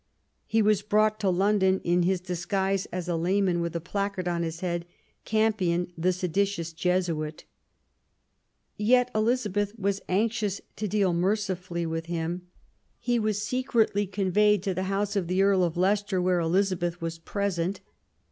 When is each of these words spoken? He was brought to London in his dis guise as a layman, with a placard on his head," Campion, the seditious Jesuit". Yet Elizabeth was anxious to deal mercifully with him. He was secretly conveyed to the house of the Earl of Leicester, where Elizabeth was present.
He 0.47 0.63
was 0.63 0.81
brought 0.81 1.19
to 1.19 1.29
London 1.29 1.79
in 1.83 2.01
his 2.01 2.19
dis 2.19 2.45
guise 2.45 2.87
as 2.87 3.07
a 3.07 3.15
layman, 3.15 3.61
with 3.61 3.75
a 3.75 3.79
placard 3.79 4.27
on 4.27 4.41
his 4.41 4.61
head," 4.61 4.87
Campion, 5.35 5.93
the 5.95 6.11
seditious 6.11 6.73
Jesuit". 6.73 7.43
Yet 8.77 9.11
Elizabeth 9.13 9.77
was 9.77 10.01
anxious 10.09 10.59
to 10.77 10.87
deal 10.87 11.13
mercifully 11.13 11.85
with 11.85 12.07
him. 12.07 12.47
He 12.99 13.19
was 13.19 13.43
secretly 13.43 14.07
conveyed 14.07 14.63
to 14.63 14.73
the 14.73 14.85
house 14.89 15.15
of 15.15 15.27
the 15.27 15.43
Earl 15.43 15.63
of 15.63 15.77
Leicester, 15.77 16.19
where 16.19 16.39
Elizabeth 16.39 16.99
was 16.99 17.19
present. 17.19 17.79